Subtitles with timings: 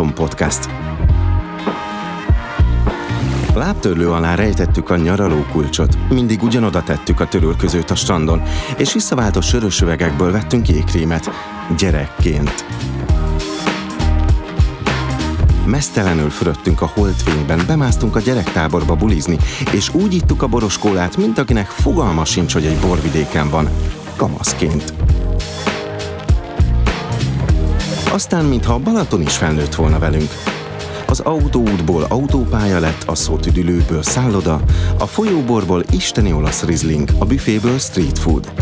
[0.00, 0.68] Balaton Podcast.
[3.54, 8.42] Lábtörlő alá rejtettük a nyaraló kulcsot, mindig ugyanoda tettük a törölközőt a strandon,
[8.76, 11.30] és visszaváltott sörös üvegekből vettünk jégkrémet,
[11.76, 12.64] gyerekként.
[15.64, 19.38] Mesztelenül fürödtünk a holdfényben, bemásztunk a gyerektáborba bulizni,
[19.72, 23.68] és úgy ittuk a boroskólát, mint akinek fogalma sincs, hogy egy borvidéken van,
[24.16, 24.99] kamaszként.
[28.12, 30.30] Aztán, mintha a Balaton is felnőtt volna velünk.
[31.06, 34.60] Az autóútból autópálya lett, a szótüdülőből szálloda,
[34.98, 38.52] a folyóborból isteni olasz rizling, a büféből street food.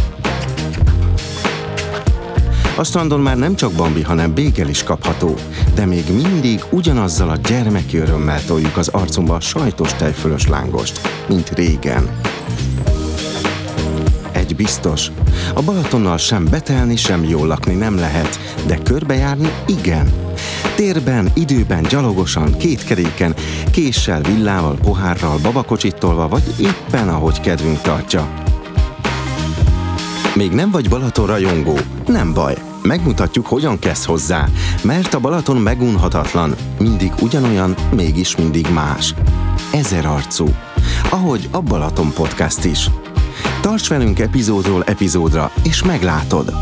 [2.76, 5.34] A strandon már nem csak bambi, hanem bégel is kapható,
[5.74, 11.48] de még mindig ugyanazzal a gyermeki örömmel toljuk az arcunkba a sajtos tejfölös lángost, mint
[11.48, 12.08] régen.
[14.32, 15.10] Egy biztos,
[15.54, 20.12] a Balatonnal sem betelni, sem jól lakni nem lehet, de körbejárni igen.
[20.74, 23.34] Térben, időben, gyalogosan, két keréken,
[23.70, 28.28] késsel, villával, pohárral, babakocsitolva, vagy éppen ahogy kedvünk tartja.
[30.34, 31.78] Még nem vagy Balaton rajongó?
[32.06, 34.48] Nem baj, megmutatjuk, hogyan kezd hozzá,
[34.82, 39.14] mert a Balaton megunhatatlan, mindig ugyanolyan, mégis mindig más.
[39.72, 40.46] Ezer arcú.
[41.10, 42.90] Ahogy a Balaton Podcast is.
[43.60, 46.52] Tarts velünk epizódról epizódra, és meglátod!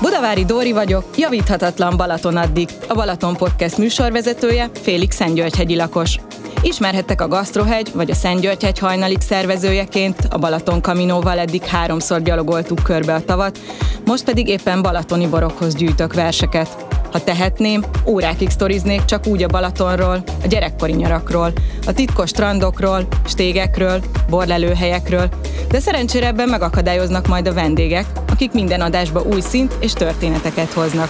[0.00, 6.18] Budavári Dóri vagyok, javíthatatlan Balaton addig, a Balaton Podcast műsorvezetője, Félix Szentgyörgyhegyi lakos.
[6.62, 13.14] Ismerhettek a Gasztrohegy vagy a Szentgyörgyhegy hajnalik szervezőjeként, a Balaton Kaminóval eddig háromszor gyalogoltuk körbe
[13.14, 13.58] a tavat,
[14.04, 16.85] most pedig éppen balatoni borokhoz gyűjtök verseket.
[17.16, 21.52] Ha tehetném, órákig sztoriznék csak úgy a Balatonról, a gyerekkori nyarakról,
[21.86, 25.28] a titkos strandokról, stégekről, borlelőhelyekről,
[25.68, 31.08] de szerencsére ebben megakadályoznak majd a vendégek, akik minden adásba új szint és történeteket hoznak.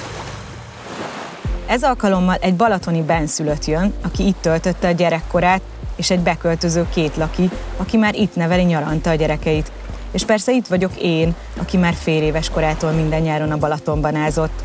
[1.67, 5.63] Ez alkalommal egy balatoni benszülött jön, aki itt töltötte a gyerekkorát,
[5.97, 9.73] és egy beköltöző két laki, aki már itt neveli nyaranta a gyerekeit.
[10.13, 14.63] És persze itt vagyok én, aki már fél éves korától minden nyáron a Balatonban ázott.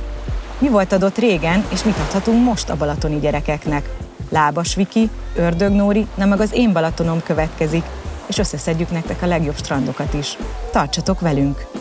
[0.61, 3.89] Mi volt adott régen, és mit adhatunk most a balatoni gyerekeknek?
[4.29, 7.83] Lábas Viki, Ördög Nóri, nem meg az én Balatonom következik,
[8.27, 10.37] és összeszedjük nektek a legjobb strandokat is.
[10.71, 11.80] Tartsatok velünk!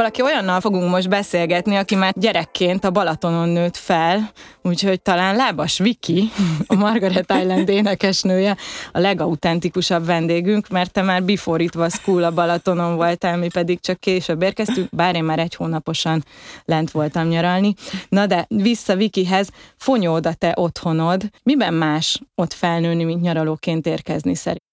[0.00, 4.30] Valaki olyannal fogunk most beszélgetni, aki már gyerekként a Balatonon nőtt fel,
[4.62, 6.30] úgyhogy talán Lábas Viki,
[6.66, 8.56] a Margaret Island énekesnője,
[8.92, 13.80] a legautentikusabb vendégünk, mert te már before it was school a Balatonon voltál, mi pedig
[13.80, 16.24] csak később érkeztünk, bár én már egy hónaposan
[16.64, 17.74] lent voltam nyaralni.
[18.08, 21.22] Na de vissza Vikihez, fonyód a te otthonod.
[21.42, 24.69] Miben más ott felnőni, mint nyaralóként érkezni szerint?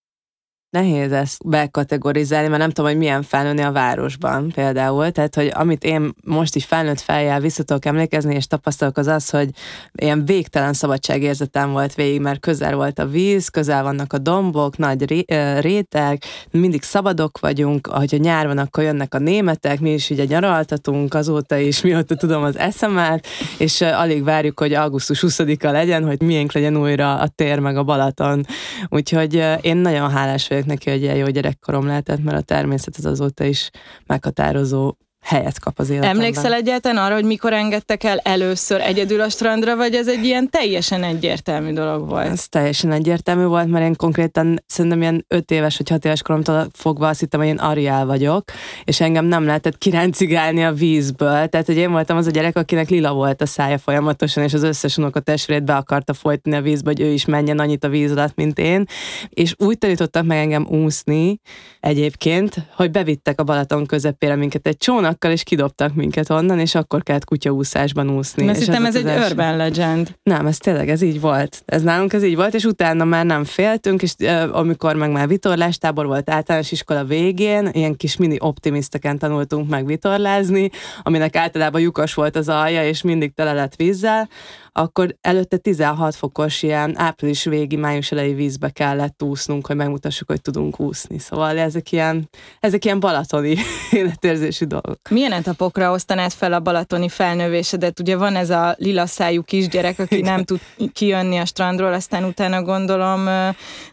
[0.69, 5.11] Nehéz ezt bekategorizálni, mert nem tudom, hogy milyen felnőni a városban például.
[5.11, 9.29] Tehát, hogy amit én most is felnőtt feljel vissza tudok emlékezni, és tapasztalok az az,
[9.29, 9.49] hogy
[9.95, 15.05] ilyen végtelen szabadságérzetem volt végig, mert közel volt a víz, közel vannak a dombok, nagy
[15.05, 15.25] ré,
[15.59, 20.25] réteg, mindig szabadok vagyunk, ahogy a nyár van, akkor jönnek a németek, mi is ugye
[20.25, 26.21] nyaraltatunk azóta is, mióta tudom az eszemet, és alig várjuk, hogy augusztus 20-a legyen, hogy
[26.21, 28.45] miénk legyen újra a tér meg a Balaton.
[28.89, 33.05] Úgyhogy én nagyon hálás vagyok neki, hogy ilyen jó gyerekkorom lehetett, mert a természet az
[33.05, 33.69] azóta is
[34.05, 34.95] meghatározó
[35.27, 36.15] helyet kap az életemben.
[36.15, 40.49] Emlékszel egyáltalán arra, hogy mikor engedtek el először egyedül a strandra, vagy ez egy ilyen
[40.49, 42.25] teljesen egyértelmű dolog volt?
[42.25, 46.67] Ez teljesen egyértelmű volt, mert én konkrétan szerintem ilyen 5 éves vagy 6 éves koromtól
[46.73, 48.43] fogva azt hittem, hogy én Ariel vagyok,
[48.83, 51.47] és engem nem lehetett kiráncigálni a vízből.
[51.47, 54.63] Tehát, hogy én voltam az a gyerek, akinek lila volt a szája folyamatosan, és az
[54.63, 58.35] összes testvérét be akarta folytani a vízbe, hogy ő is menjen annyit a víz alatt,
[58.35, 58.85] mint én.
[59.29, 61.39] És úgy tanítottak meg engem úszni
[61.79, 66.75] egyébként, hogy bevittek a Balaton közepére minket egy csónak, kutyakkal, és kidobtak minket onnan, és
[66.75, 68.45] akkor kellett kutyaúszásban úszni.
[68.45, 69.29] Mert hittem ez, egy első...
[69.29, 70.15] urban legend.
[70.23, 71.61] Nem, ez tényleg ez így volt.
[71.65, 75.27] Ez nálunk ez így volt, és utána már nem féltünk, és uh, amikor meg már
[75.27, 80.69] vitorlástábor volt általános iskola végén, ilyen kis mini optimiszteken tanultunk meg vitorlázni,
[81.03, 84.29] aminek általában lyukas volt az alja, és mindig tele lett vízzel,
[84.77, 90.41] akkor előtte 16 fokos ilyen április végi, május elejé vízbe kellett úsznunk, hogy megmutassuk, hogy
[90.41, 91.19] tudunk úszni.
[91.19, 92.29] Szóval ezek ilyen,
[92.59, 93.55] ezek ilyen balatoni
[93.91, 94.99] életérzési dolgok.
[95.09, 97.99] Milyen etapokra osztanád fel a balatoni felnővésedet?
[97.99, 100.59] Ugye van ez a lila szájú kisgyerek, aki nem tud
[100.93, 103.21] kijönni a strandról, aztán utána gondolom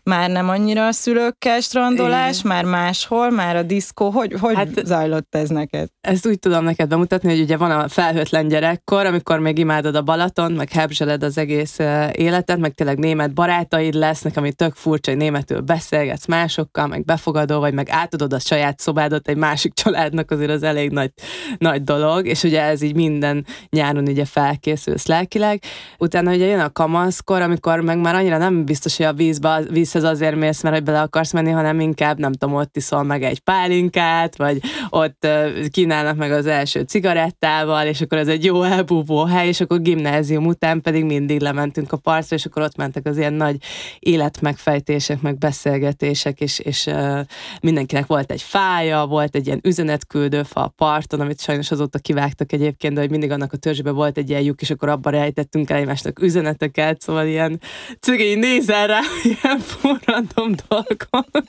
[0.02, 2.50] már nem annyira a szülőkkel strandolás, Igen.
[2.50, 4.10] már máshol, már a diszkó.
[4.10, 5.88] Hogy, hogy hát, zajlott ez neked?
[6.00, 10.02] Ezt úgy tudom neked bemutatni, hogy ugye van a felhőtlen gyerekkor, amikor még imádod a
[10.02, 11.79] Balaton, meg meghebzseled az egész
[12.12, 17.59] életet, meg tényleg német barátaid lesznek, ami tök furcsa, hogy németül beszélgetsz másokkal, meg befogadó
[17.61, 21.11] vagy, meg átadod a saját szobádat egy másik családnak, azért az elég nagy,
[21.59, 25.62] nagy dolog, és ugye ez így minden nyáron ugye felkészülsz lelkileg.
[25.99, 30.05] Utána ugye jön a kamaszkor, amikor meg már annyira nem biztos, hogy a vízbe, vízhez
[30.05, 33.41] azért mész, mert hogy bele akarsz menni, hanem inkább, nem tudom, ott iszol meg egy
[33.41, 34.61] pálinkát, vagy
[34.91, 35.27] ott
[35.70, 40.47] kínálnak meg az első cigarettával, és akkor ez egy jó elbúvó hely, és akkor gimnázium
[40.47, 43.56] után pedig mindig lementünk a partra, és akkor ott mentek az ilyen nagy
[43.99, 47.20] életmegfejtések, meg beszélgetések, és, és uh,
[47.61, 52.52] mindenkinek volt egy fája, volt egy ilyen üzenetküldő fa a parton, amit sajnos azóta kivágtak
[52.52, 55.70] egyébként, de hogy mindig annak a törzsébe volt egy ilyen lyuk, és akkor abban rejtettünk
[55.70, 57.60] el egymásnak üzeneteket, szóval ilyen
[58.00, 61.44] cigény nézel rá, ilyen forradom dolgok.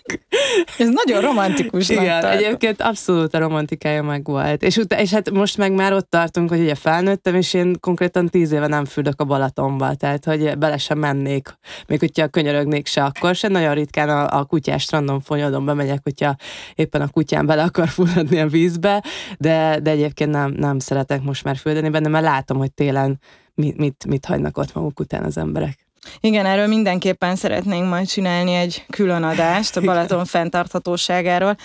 [0.78, 1.90] Ez nagyon romantikus.
[1.90, 4.64] Igen, egyébként abszolút a romantikája meg volt.
[4.64, 8.30] És, ut- és hát most meg már ott tartunk, hogy ugye felnőttem, és én konkrétan
[8.30, 11.58] tíz éve nem fürdök a Balatonba, tehát hogy bele sem mennék,
[11.88, 13.48] még hogyha könyörögnék se, akkor se.
[13.48, 16.36] Nagyon ritkán a, a kutyás strandon fonyodon bemegyek, hogyha
[16.76, 19.04] éppen a kutyám bele akar fulladni a vízbe,
[19.38, 23.20] de, de egyébként nem, nem szeretek most már fürdeni benne, mert látom, hogy télen
[23.54, 25.85] mit, mit, mit hagynak ott maguk után az emberek.
[26.20, 31.56] Igen, erről mindenképpen szeretnénk majd csinálni egy külön adást a Balaton fenntarthatóságáról,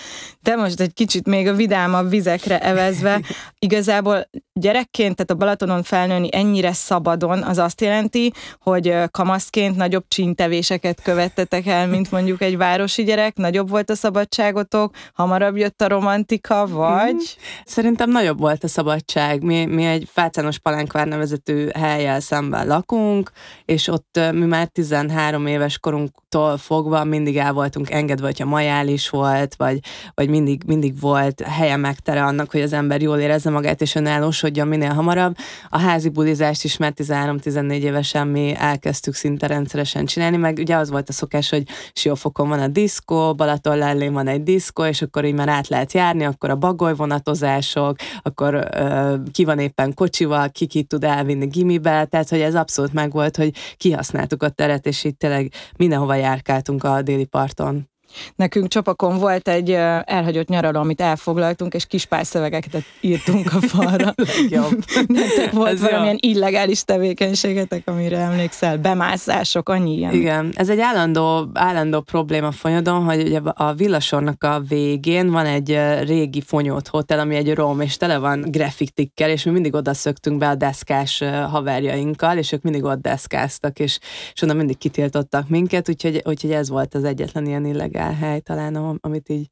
[0.41, 3.21] de most egy kicsit még a vidámabb vizekre evezve,
[3.59, 11.01] igazából gyerekként, tehát a Balatonon felnőni ennyire szabadon, az azt jelenti, hogy kamaszként nagyobb csíntevéseket
[11.01, 16.67] követtetek el, mint mondjuk egy városi gyerek, nagyobb volt a szabadságotok, hamarabb jött a romantika,
[16.67, 17.37] vagy?
[17.65, 19.43] Szerintem nagyobb volt a szabadság.
[19.43, 23.31] Mi, mi egy Fácános Palánkvár nevezetű helyjel szemben lakunk,
[23.65, 29.55] és ott mi már 13 éves korunktól fogva mindig el voltunk engedve, hogyha majális volt,
[29.55, 29.79] vagy,
[30.13, 34.67] vagy mindig, mindig volt helye megtere annak, hogy az ember jól érezze magát, és önállósodjon
[34.67, 35.35] minél hamarabb.
[35.69, 40.89] A házi bulizást is már 13-14 évesen mi elkezdtük szinte rendszeresen csinálni, meg ugye az
[40.89, 41.63] volt a szokás, hogy
[41.93, 45.93] Siófokon van a diszkó, Balaton lellén van egy diszkó, és akkor így már át lehet
[45.93, 51.45] járni, akkor a bagoly vonatozások, akkor ö, ki van éppen kocsival, ki ki tud elvinni
[51.45, 56.15] gimibe, tehát hogy ez abszolút megvolt, hogy kihasznál használtuk a teret, és itt tényleg mindenhova
[56.15, 57.90] járkáltunk a déli parton.
[58.35, 59.71] Nekünk Csapakon volt egy
[60.03, 64.13] elhagyott nyaraló, amit elfoglaltunk, és kis szövegeket írtunk a falra.
[65.07, 66.31] Nektek volt Ez valamilyen jó.
[66.31, 70.13] illegális tevékenységetek, amire emlékszel, bemászások, annyi ilyen.
[70.13, 75.79] Igen, ez egy állandó, állandó probléma Fonyodon, hogy ugye a villasornak a végén van egy
[76.03, 80.37] régi fonyót hotel, ami egy rom, és tele van grafitikkel, és mi mindig oda szöktünk
[80.37, 83.99] be a deszkás haverjainkkal, és ők mindig ott deszkáztak, és,
[84.33, 88.75] és onnan mindig kitiltottak minket, úgyhogy, úgyhogy ez volt az egyetlen ilyen illegális hely talán,
[89.01, 89.47] amit így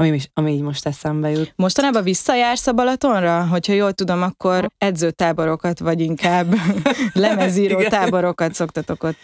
[0.00, 1.52] ami, ami így most eszembe jut.
[1.56, 3.46] Mostanában visszajársz a Balatonra?
[3.46, 6.54] Hogyha jól tudom, akkor edzőtáborokat, vagy inkább
[7.12, 9.16] lemezíró táborokat szoktatok ott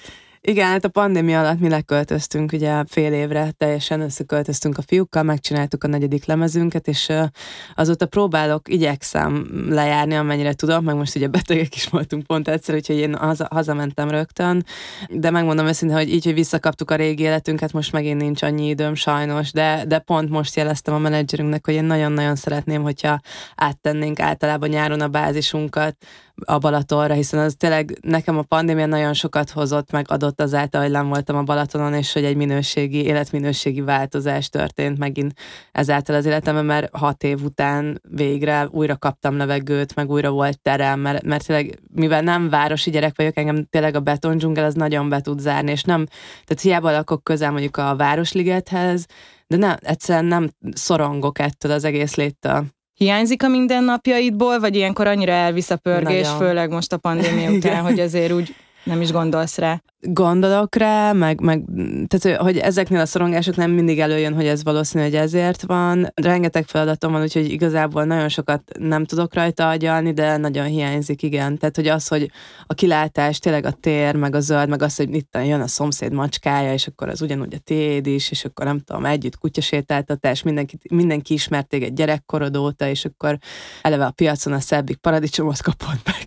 [0.49, 5.85] igen, hát a pandémia alatt mi leköltöztünk, ugye fél évre teljesen összeköltöztünk a fiúkkal, megcsináltuk
[5.85, 7.13] a negyedik lemezünket, és
[7.75, 12.97] azóta próbálok, igyekszem lejárni, amennyire tudom, meg most ugye betegek is voltunk pont egyszer, úgyhogy
[12.97, 14.65] én haza, hazamentem rögtön,
[15.09, 18.95] de megmondom őszintén, hogy így, hogy visszakaptuk a régi életünket, most megint nincs annyi időm
[18.95, 23.21] sajnos, de, de pont most jeleztem a menedzserünknek, hogy én nagyon-nagyon szeretném, hogyha
[23.55, 25.97] áttennénk általában nyáron a bázisunkat,
[26.45, 30.91] a Balatonra, hiszen az tényleg nekem a pandémia nagyon sokat hozott, meg adott azáltal, hogy
[30.91, 35.35] nem voltam a Balatonon, és hogy egy minőségi, életminőségi változás történt megint
[35.73, 41.01] ezáltal az életemben, mert hat év után végre újra kaptam levegőt, meg újra volt terem,
[41.01, 45.21] mert, mert tényleg, mivel nem városi gyerek vagyok, engem tényleg a betondzsungel az nagyon be
[45.21, 46.07] tud zárni, és nem,
[46.45, 49.07] tehát hiába lakok közel mondjuk a Városligethez,
[49.47, 52.76] de nem, egyszerűen nem szorongok ettől az egész léttől.
[52.97, 56.39] Hiányzik a mindennapjaidból, vagy ilyenkor annyira elvisz a pörgés, Nagyon.
[56.39, 58.55] főleg most a pandémia után, hogy azért úgy
[58.87, 59.83] nem is gondolsz rá.
[60.01, 61.65] Gondolok rá, meg, meg
[62.07, 66.13] tehát, hogy ezeknél a szorongások nem mindig előjön, hogy ez valószínű, hogy ezért van.
[66.15, 71.59] Rengeteg feladatom van, úgyhogy igazából nagyon sokat nem tudok rajta agyalni, de nagyon hiányzik, igen.
[71.59, 72.31] Tehát, hogy az, hogy
[72.67, 76.13] a kilátás, tényleg a tér, meg a zöld, meg az, hogy itt jön a szomszéd
[76.13, 80.79] macskája, és akkor az ugyanúgy a tiéd is, és akkor nem tudom, együtt kutyasétáltatás, mindenki,
[80.91, 83.39] mindenki ismert téged gyerekkorod óta, és akkor
[83.83, 86.27] eleve a piacon a szebbik paradicsomot kapod meg.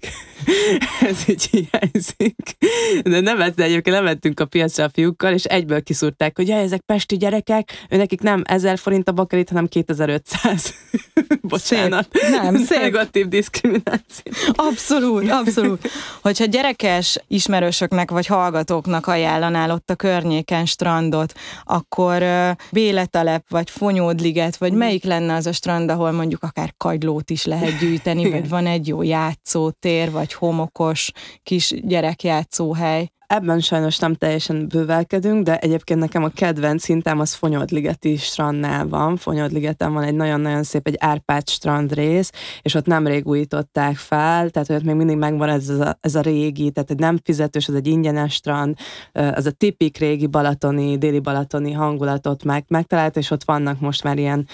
[1.10, 2.58] ez így hiányzik.
[3.04, 6.82] De nevet, de egyébként lementünk a piacra a fiúkkal, és egyből kiszúrták, hogy jaj, ezek
[6.82, 10.74] pesti gyerekek, ő nekik nem 1000 forint a bakarit, hanem 2500.
[11.42, 12.08] Bocsánat.
[12.12, 12.30] Szép.
[12.30, 12.82] Nem, szép.
[12.82, 14.32] Negatív diszkrimináció.
[14.52, 15.90] Abszolút, abszolút.
[16.22, 22.24] Hogyha gyerekes ismerősöknek vagy hallgatóknak ajánlanál ott a környéken strandot, akkor
[22.72, 27.80] Béletalep, vagy Fonyódliget, vagy melyik lenne az a strand, ahol mondjuk akár kagylót is lehet
[27.80, 31.12] gyűjteni, vagy van egy jó játszótér, vagy homokos
[31.44, 33.08] kis gyerekjátszóhely.
[33.34, 39.18] Ebben sajnos nem teljesen bővelkedünk, de egyébként nekem a kedvenc szintem az Fonyodligeti strandnál van.
[39.18, 42.32] Fonyodligeten van egy nagyon-nagyon szép, egy Árpád strand rész,
[42.62, 46.22] és ott nemrég újították fel, tehát hogy ott még mindig megvan ez a, ez a
[46.22, 48.76] régi, tehát egy nem fizetős, az egy ingyenes strand,
[49.14, 54.18] az a tipik régi balatoni, déli balatoni hangulatot meg, megtalált, és ott vannak most már
[54.18, 54.48] ilyen,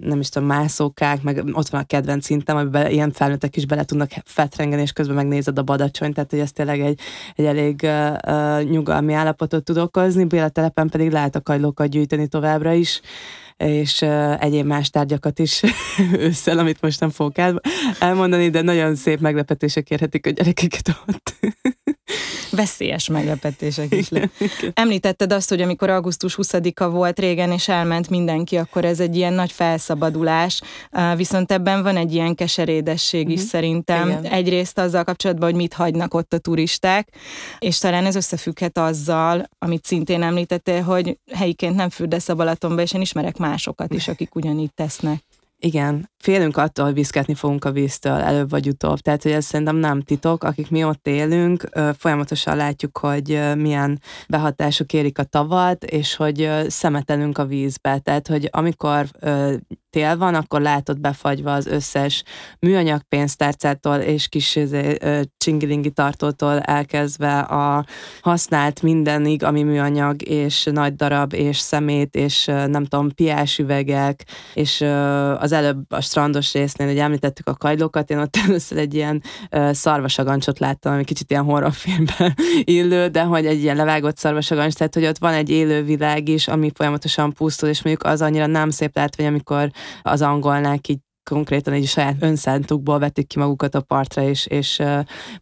[0.00, 3.84] nem is tudom, mászókák, meg ott van a kedvenc szintem, amiben ilyen felnőttek is bele
[3.84, 7.00] tudnak fetrengeni, és közben megnézed a badacsonyt, tehát hogy ez tényleg egy,
[7.34, 12.72] egy elég uh, nyugalmi állapotot tud okozni, Béla telepen pedig lehet a kajlókat gyűjteni továbbra
[12.72, 13.00] is,
[13.56, 15.62] és uh, egyéb más tárgyakat is
[16.26, 17.60] ősszel, amit most nem fogok el,
[17.98, 21.34] elmondani, de nagyon szép meglepetések érhetik a gyerekeket ott.
[22.50, 24.30] Veszélyes meglepetések is le.
[24.74, 29.32] Említetted azt, hogy amikor augusztus 20-a volt régen, és elment mindenki, akkor ez egy ilyen
[29.32, 30.60] nagy felszabadulás,
[31.16, 33.50] viszont ebben van egy ilyen keserédesség is uh-huh.
[33.50, 34.08] szerintem.
[34.08, 34.24] Igen.
[34.24, 37.08] Egyrészt azzal kapcsolatban, hogy mit hagynak ott a turisták,
[37.58, 42.92] és talán ez összefügghet azzal, amit szintén említettél, hogy helyiként nem fürdesz a Balatonba, és
[42.92, 45.22] én ismerek másokat is, akik ugyanígy tesznek.
[45.64, 48.98] Igen, félünk attól, hogy viszketni fogunk a víztől előbb vagy utóbb.
[48.98, 50.44] Tehát, hogy ez szerintem nem titok.
[50.44, 57.38] Akik mi ott élünk, folyamatosan látjuk, hogy milyen behatások érik a tavat, és hogy szemetelünk
[57.38, 57.98] a vízbe.
[57.98, 59.06] Tehát, hogy amikor
[59.92, 62.22] tél van, akkor látod befagyva az összes
[62.58, 64.58] műanyag pénztárcától és kis
[65.36, 67.84] csingilingi tartótól elkezdve a
[68.20, 74.80] használt mindenig, ami műanyag, és nagy darab, és szemét, és nem tudom, piás üvegek, és
[75.38, 79.22] az előbb a strandos résznél, hogy említettük a kajlókat, én ott először egy ilyen
[79.70, 82.34] szarvasagancsot láttam, ami kicsit ilyen horrorfilmben
[82.64, 86.48] illő, de hogy egy ilyen levágott szarvasagancs, tehát hogy ott van egy élő világ is,
[86.48, 89.70] ami folyamatosan pusztul, és mondjuk az annyira nem szép látvány, amikor
[90.02, 94.82] az angolnák így konkrétan egy saját önszántukból vetik ki magukat a partra, és, és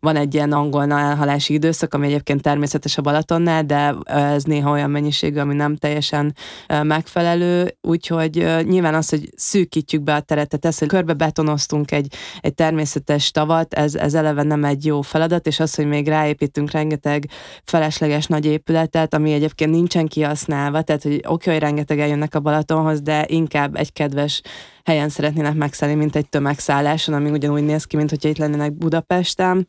[0.01, 4.91] van egy ilyen angol elhalási időszak, ami egyébként természetes a Balatonnál, de ez néha olyan
[4.91, 6.35] mennyiségű, ami nem teljesen
[6.83, 12.15] megfelelő, úgyhogy nyilván az, hogy szűkítjük be a teret, tehát ez, hogy körbe betonoztunk egy,
[12.41, 16.71] egy természetes tavat, ez, ez eleve nem egy jó feladat, és az, hogy még ráépítünk
[16.71, 17.29] rengeteg
[17.65, 22.41] felesleges nagy épületet, ami egyébként nincsen kihasználva, tehát hogy oké, okay, hogy rengeteg eljönnek a
[22.41, 24.43] Balatonhoz, de inkább egy kedves
[24.85, 29.69] helyen szeretnének megszállni, mint egy tömegszálláson, ami ugyanúgy néz ki, mint hogyha itt lennének Budapesten.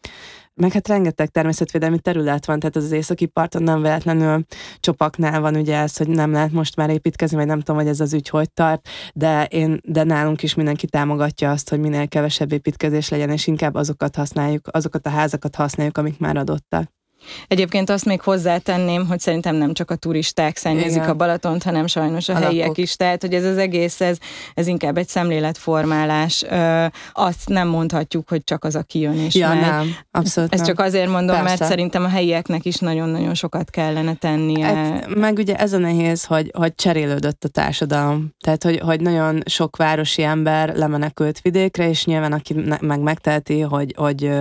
[0.54, 4.44] Meg hát rengeteg természetvédelmi terület van, tehát az északi parton nem véletlenül
[4.80, 8.00] csopaknál van ugye ez, hogy nem lehet most már építkezni, vagy nem tudom, hogy ez
[8.00, 12.52] az ügy hogy tart, de, én, de nálunk is mindenki támogatja azt, hogy minél kevesebb
[12.52, 17.01] építkezés legyen, és inkább azokat használjuk, azokat a házakat használjuk, amik már adottak.
[17.48, 21.10] Egyébként azt még hozzátenném, hogy szerintem nem csak a turisták szennyezik Igen.
[21.10, 22.78] a Balatont, hanem sajnos a, a helyiek lakok.
[22.78, 22.96] is.
[22.96, 24.18] Tehát, hogy ez az egész, ez,
[24.54, 26.44] ez inkább egy szemléletformálás.
[26.50, 29.60] Ö, azt nem mondhatjuk, hogy csak az, aki jön és ja, megy.
[29.60, 29.96] nem.
[30.12, 30.76] Abszolút Ezt nem.
[30.76, 31.44] csak azért mondom, Persze.
[31.44, 34.66] mert szerintem a helyieknek is nagyon-nagyon sokat kellene tennie.
[34.66, 38.36] Hát, meg ugye ez a nehéz, hogy, hogy cserélődött a társadalom.
[38.40, 43.94] Tehát, hogy, hogy nagyon sok városi ember lemenekült vidékre, és nyilván aki meg megteheti, hogy,
[43.98, 44.32] hogy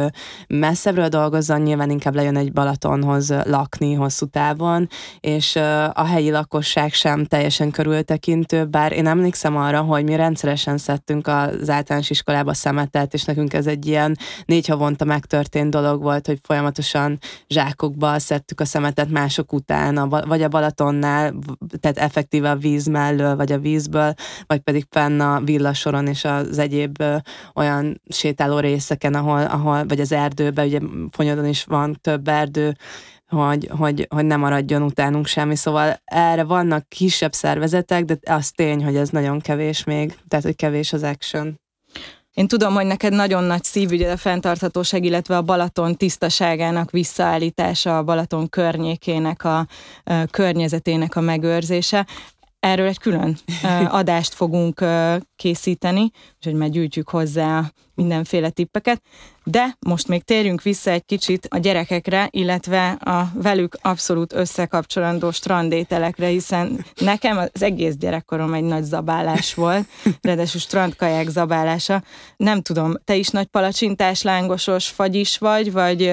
[0.49, 4.89] messzebbről dolgozzon, nyilván inkább lejön egy Balaton Balatonhoz lakni hosszú távon,
[5.21, 5.57] és
[5.93, 11.71] a helyi lakosság sem teljesen körültekintő, bár én emlékszem arra, hogy mi rendszeresen szedtünk az
[11.71, 17.19] általános iskolába szemetet, és nekünk ez egy ilyen négy havonta megtörtént dolog volt, hogy folyamatosan
[17.49, 21.35] zsákokba szedtük a szemetet mások után, vagy a Balatonnál,
[21.81, 24.15] tehát effektíve a víz mellől, vagy a vízből,
[24.47, 27.03] vagy pedig fenn a villasoron és az egyéb
[27.55, 30.79] olyan sétáló részeken, ahol, ahol vagy az erdőben, ugye
[31.11, 32.77] Fonyodon is van több erdő, vezető,
[33.29, 35.57] hogy, hogy, hogy ne maradjon utánunk semmi.
[35.57, 40.57] Szóval erre vannak kisebb szervezetek, de az tény, hogy ez nagyon kevés még, tehát hogy
[40.57, 41.61] kevés az action.
[42.35, 48.03] Én tudom, hogy neked nagyon nagy szívügyed a fenntarthatóság, illetve a Balaton tisztaságának visszaállítása, a
[48.03, 49.67] Balaton környékének, a, a
[50.31, 52.07] környezetének a megőrzése.
[52.61, 53.37] Erről egy külön
[54.01, 54.85] adást fogunk
[55.37, 59.03] készíteni, úgyhogy már gyűjtjük hozzá mindenféle tippeket.
[59.45, 66.27] De most még térjünk vissza egy kicsit a gyerekekre, illetve a velük abszolút összekapcsolandó strandételekre,
[66.27, 69.87] hiszen nekem az egész gyerekkorom egy nagy zabálás volt,
[70.21, 72.03] ráadásul strandkaják zabálása.
[72.37, 76.13] Nem tudom, te is nagy palacsintás, lángosos fagyis vagy, vagy,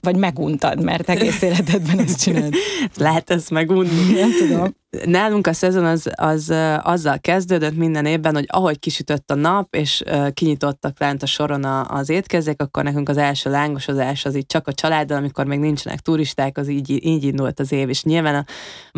[0.00, 2.54] vagy meguntad, mert egész életedben ezt csinálod.
[2.96, 4.12] Lehet ezt megunni.
[4.12, 4.74] Nem tudom.
[5.04, 10.02] Nálunk a szezon az, az azzal kezdődött minden évben, hogy ahogy kisütött a nap, és
[10.32, 14.72] kinyitottak lent a soron az étkezek, akkor nekünk az első lángosozás az így csak a
[14.72, 18.44] családdal, amikor még nincsenek turisták, az így, így indult az év, és nyilván a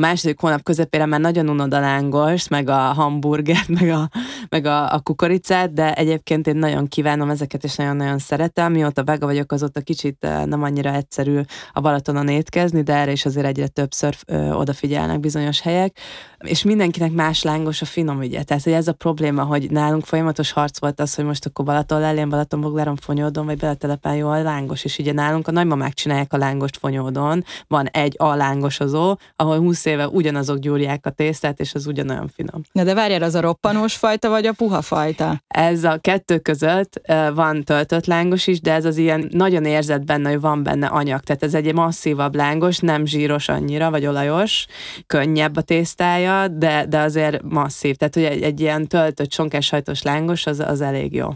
[0.00, 4.08] második hónap közepére már nagyon unod a lángos, meg a hamburgert, meg a,
[4.48, 8.72] meg a, a kukoricát, de egyébként én nagyon kívánom ezeket, és nagyon-nagyon szeretem.
[8.72, 11.40] Mióta vega vagyok, azóta kicsit nem annyira egyszerű
[11.72, 15.98] a Balatonon étkezni, de erre is azért egyre többször ö, odafigyelnek bizonyos helyek
[16.38, 18.42] és mindenkinek más lángos a finom ügye.
[18.42, 22.00] Tehát, hogy ez a probléma, hogy nálunk folyamatos harc volt az, hogy most akkor Balaton
[22.16, 26.32] lelén, Balaton Bogláron fonyódon, vagy beletelepen jó a lángos, és ugye nálunk a nagymamák csinálják
[26.32, 31.74] a lángost fonyódon, van egy a lángosozó, ahol 20 éve ugyanazok gyúrják a tésztát, és
[31.74, 32.62] az ugyanolyan finom.
[32.72, 35.42] Na de várjál, az a roppanós fajta, vagy a puha fajta?
[35.46, 37.00] Ez a kettő között
[37.34, 41.20] van töltött lángos is, de ez az ilyen nagyon érzett benne, hogy van benne anyag.
[41.20, 44.66] Tehát ez egy masszívabb lángos, nem zsíros annyira, vagy olajos,
[45.06, 47.96] könnyebb a tésztája, de, de azért masszív.
[47.96, 51.28] Tehát, hogy egy, egy ilyen töltött sonkás sajtos lángos, az, az elég jó.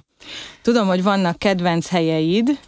[0.62, 2.58] Tudom, hogy vannak kedvenc helyeid,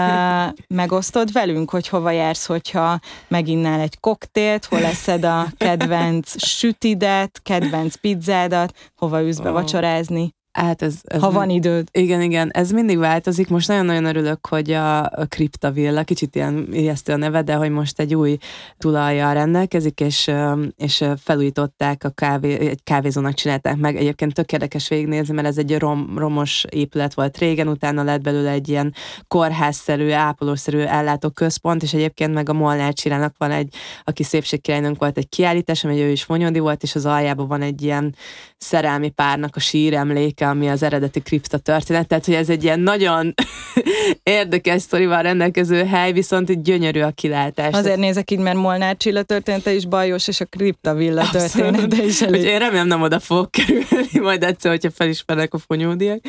[0.68, 7.94] megosztod velünk, hogy hova jársz, hogyha meginnál egy koktélt, hol leszed a kedvenc sütidet, kedvenc
[7.94, 9.54] pizzádat, hova űzbe oh.
[9.54, 10.34] vacsorázni?
[10.52, 11.88] Hát ez, ez ha van időd.
[11.92, 13.48] Igen, igen, ez mindig változik.
[13.48, 17.70] Most nagyon-nagyon örülök, hogy a, a Kripta Villa, kicsit ilyen ijesztő a neve, de hogy
[17.70, 18.36] most egy új
[18.78, 20.30] tulajjal rendelkezik, és,
[20.76, 23.96] és felújították a kávé, egy kávézónak csinálták meg.
[23.96, 28.50] Egyébként tök érdekes végignézni, mert ez egy rom, romos épület volt régen, utána lett belőle
[28.50, 28.94] egy ilyen
[29.28, 35.18] kórházszerű, ápolószerű ellátó központ, és egyébként meg a Molnár Csirának van egy, aki szépségkirálynőnk volt
[35.18, 38.14] egy kiállítás, ami ő is fonyodi volt, és az aljában van egy ilyen
[38.56, 39.94] szerelmi párnak a sír
[40.42, 43.34] emléke, ami az eredeti kripta történet, tehát hogy ez egy ilyen nagyon
[44.22, 47.74] érdekes sztorival rendelkező hely, viszont egy gyönyörű a kilátás.
[47.74, 52.22] Azért nézek így, mert Molnár Csilla története is bajos, és a kripta villa története is
[52.22, 52.42] elég.
[52.42, 56.20] Én remélem nem oda fog kerülni, majd egyszer, hogyha felismernek a fonyódiak.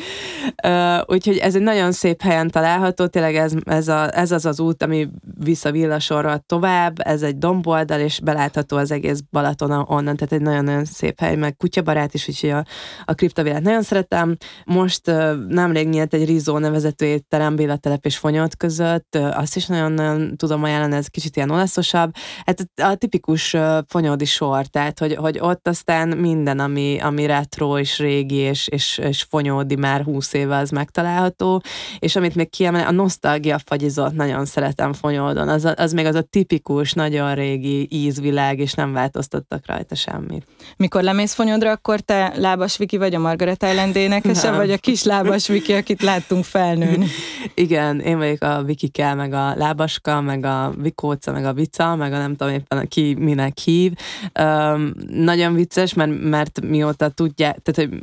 [0.63, 4.59] Uh, úgyhogy ez egy nagyon szép helyen található, tényleg ez, ez, a, ez az az
[4.59, 5.07] út, ami
[5.43, 10.41] visz a villasorral tovább, ez egy domboldal, és belátható az egész Balaton onnan, tehát egy
[10.41, 12.65] nagyon-nagyon szép hely, meg kutyabarát is úgyhogy a,
[13.05, 14.37] a kriptovilát nagyon szeretem.
[14.65, 15.05] Most
[15.47, 20.63] nemrég nyílt egy Rizó nevezető étterem Béla telep és Fonyot között, azt is nagyon-nagyon tudom
[20.63, 22.11] ajánlani, ez kicsit ilyen olaszosabb.
[22.45, 23.55] Hát a tipikus
[23.87, 28.97] fonyódi sor, tehát hogy, hogy ott aztán minden, ami, ami retro és régi és, és,
[28.97, 31.61] és fonyódi már húsz éve az megtalálható,
[31.99, 36.21] és amit még kiemel, a nosztalgia fagyizot nagyon szeretem fonyódon, az, az még az a
[36.21, 40.45] tipikus, nagyon régi ízvilág, és nem változtattak rajta semmit.
[40.77, 45.03] Mikor lemész fonyodra, akkor te Lábas Viki vagy a Margaret Island énekese, vagy a kis
[45.03, 47.07] Lábas Viki, akit láttunk felnőni?
[47.53, 52.13] Igen, én vagyok a Kell, meg a Lábaska, meg a Vikóca, meg a Vica, meg
[52.13, 53.93] a nem tudom éppen ki minek hív.
[54.39, 57.99] Um, nagyon vicces, mert, mert mióta tudják, tehát hogy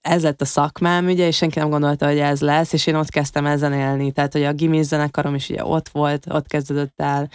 [0.00, 3.10] ez lett a szakmám, ugye, és senki nem gondolta, hogy ez lesz, és én ott
[3.10, 4.12] kezdtem ezen élni.
[4.12, 7.28] Tehát, hogy a gimis zenekarom is ugye ott volt, ott kezdődött el,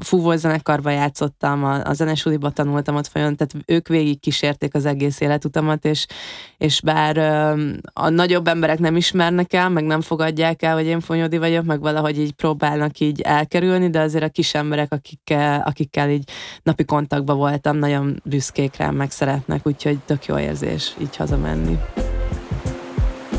[0.00, 5.20] fúvó zenekarba játszottam, a, a zenesuliba tanultam ott folyamatosan, tehát ők végig kísérték az egész
[5.20, 6.06] életutamat, és,
[6.58, 7.18] és bár
[7.92, 11.80] a nagyobb emberek nem ismernek el, meg nem fogadják el, hogy én fonyodi vagyok, meg
[11.80, 16.30] valahogy így próbálnak így elkerülni, de azért a kis emberek, akikkel, akikkel így
[16.62, 21.78] napi kontaktban voltam, nagyon büszkék rám, meg szeretnek, úgyhogy tök jó érzés így hazamenni.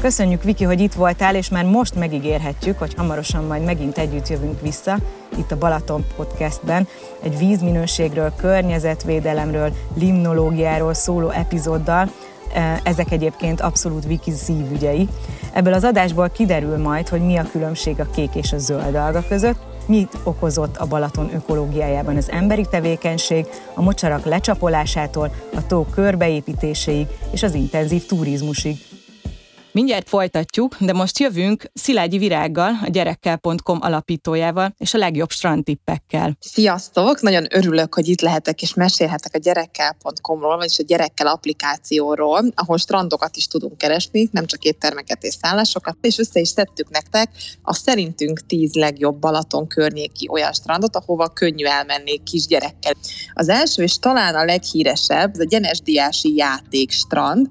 [0.01, 4.61] Köszönjük, Viki, hogy itt voltál, és már most megígérhetjük, hogy hamarosan majd megint együtt jövünk
[4.61, 4.97] vissza,
[5.37, 6.87] itt a Balaton Podcastben,
[7.23, 12.11] egy vízminőségről, környezetvédelemről, limnológiáról szóló epizóddal,
[12.53, 15.07] e, ezek egyébként abszolút Viki szívügyei.
[15.53, 19.23] Ebből az adásból kiderül majd, hogy mi a különbség a kék és a zöld alga
[19.27, 27.07] között, mit okozott a Balaton ökológiájában az emberi tevékenység, a mocsarak lecsapolásától, a tó körbeépítéséig
[27.31, 28.90] és az intenzív turizmusig.
[29.73, 36.37] Mindjárt folytatjuk, de most jövünk Szilágyi Virággal, a gyerekkel.com alapítójával, és a legjobb strandtippekkel.
[36.39, 37.21] Sziasztok!
[37.21, 43.35] Nagyon örülök, hogy itt lehetek, és mesélhetek a gyerekkel.com-ról, vagyis a gyerekkel applikációról, ahol strandokat
[43.35, 47.29] is tudunk keresni, nem csak éttermeket és szállásokat, és össze is szedtük nektek
[47.61, 52.93] a szerintünk tíz legjobb Balaton környéki olyan strandot, ahova könnyű elmenni kisgyerekkel.
[53.33, 57.49] Az első, és talán a leghíresebb, ez a Gyenesdiási Játékstrand,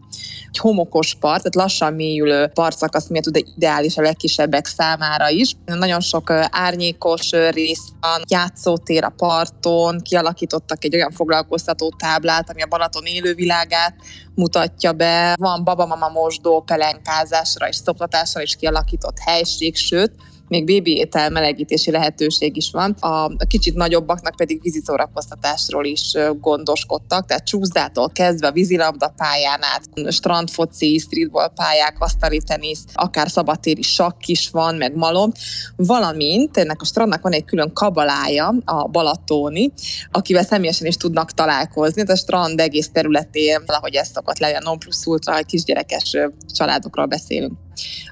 [0.50, 5.54] egy homokos part, tehát lassan mélyülő partszakasz miatt ugye ideális a legkisebbek számára is.
[5.64, 12.66] Nagyon sok árnyékos rész van, játszótér a parton, kialakítottak egy olyan foglalkoztató táblát, ami a
[12.66, 13.94] Balaton élővilágát
[14.34, 15.34] mutatja be.
[15.38, 20.12] Van babamama mosdó pelenkázásra és szoptatásra is kialakított helység, sőt,
[20.50, 22.90] még bébi étel melegítési lehetőség is van.
[22.90, 30.12] A, a kicsit nagyobbaknak pedig vízi szórakoztatásról is gondoskodtak, tehát csúszdától kezdve vízilabda pályán át,
[30.12, 35.32] strandfoci, streetball pályák, asztali tenisz, akár szabadtéri sakk is van, meg malom,
[35.76, 39.72] valamint ennek a strandnak van egy külön kabalája, a Balatoni,
[40.10, 42.02] akivel személyesen is tudnak találkozni.
[42.02, 46.16] A strand egész területén, valahogy ez szokott lenni, a non plus ultra, kisgyerekes
[46.54, 47.52] családokról beszélünk.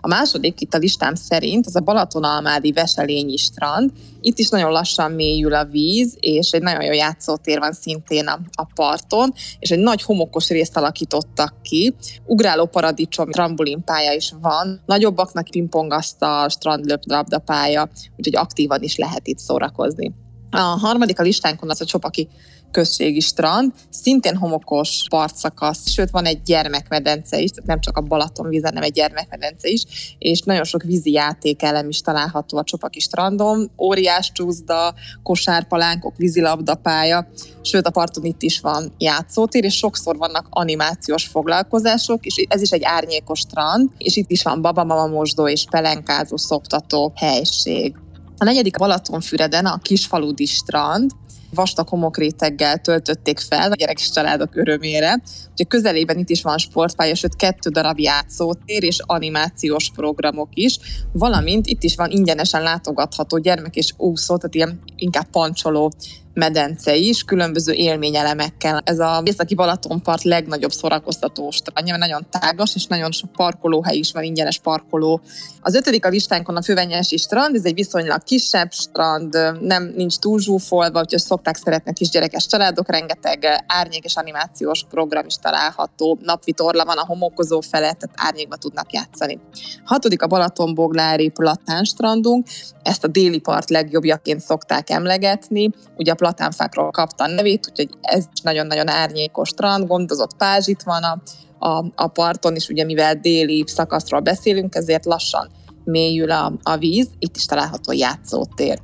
[0.00, 3.90] A második itt a listám szerint az a Balatonalmádi Veselényi strand.
[4.20, 8.40] Itt is nagyon lassan mélyül a víz, és egy nagyon jó játszótér van szintén a,
[8.52, 11.94] a parton, és egy nagy homokos részt alakítottak ki.
[12.24, 14.82] Ugráló paradicsom, trambulinpálya is van.
[14.86, 20.12] Nagyobbaknak pingpongasztal, strandlöpdabdapálya, úgyhogy aktívan is lehet itt szórakozni.
[20.50, 22.28] A harmadik a listánkon az a Csopaki
[22.70, 28.64] községi strand, szintén homokos partszakasz, sőt van egy gyermekmedence is, nem csak a Balaton víz,
[28.64, 29.84] hanem egy gyermekmedence is,
[30.18, 37.26] és nagyon sok vízi játékelem is található a Csopaki strandon, óriás csúszda, kosárpalánkok, vízilabdapálya,
[37.62, 42.70] sőt a parton itt is van játszótér, és sokszor vannak animációs foglalkozások, és ez is
[42.70, 47.96] egy árnyékos strand, és itt is van babamama mosdó és pelenkázó szoptató helység.
[48.40, 51.10] A negyedik a Balatonfüreden a Kisfaludi strand,
[51.54, 55.22] vastag homokréteggel töltötték fel a gyerekes családok örömére.
[55.52, 60.78] Ugye közelében itt is van sportpálya, sőt kettő darab játszótér és animációs programok is,
[61.12, 65.92] valamint itt is van ingyenesen látogatható gyermek és úszó, tehát ilyen inkább pancsoló
[66.38, 68.80] medence is, különböző élményelemekkel.
[68.84, 74.12] Ez a északi Balatonpart legnagyobb szórakoztató strandja, mert nagyon tágas, és nagyon sok parkolóhely is
[74.12, 75.20] van, ingyenes parkoló.
[75.60, 80.40] Az ötödik a listánkon a Fővenyesi strand, ez egy viszonylag kisebb strand, nem nincs túl
[80.40, 86.96] zsúfolva, úgyhogy szokták szeretni kisgyerekes családok, rengeteg árnyék és animációs program is található, napvitorla van
[86.98, 89.38] a homokozó felett, tehát árnyékba tudnak játszani.
[89.84, 92.46] Hatodik a Balatonboglári Platán strandunk,
[92.82, 98.24] ezt a déli part legjobbjaként szokták emlegetni, ugye a platánfákról kapta a nevét, úgyhogy ez
[98.32, 101.22] is nagyon-nagyon árnyékos strand, gondozott pázsit van a,
[101.68, 105.50] a, a parton, és ugye mivel déli szakaszról beszélünk, ezért lassan
[105.84, 108.78] mélyül a, a víz, itt is található játszótér.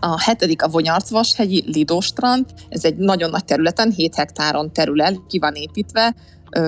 [0.00, 5.54] A hetedik a Vonyarcvashegyi Lidostrand, ez egy nagyon nagy területen, 7 hektáron terület, ki van
[5.54, 6.14] építve,